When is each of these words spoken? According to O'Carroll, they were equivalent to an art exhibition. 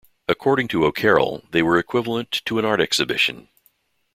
According 0.27 0.67
to 0.69 0.83
O'Carroll, 0.85 1.43
they 1.51 1.61
were 1.61 1.77
equivalent 1.77 2.31
to 2.45 2.57
an 2.57 2.65
art 2.65 2.81
exhibition. 2.81 3.49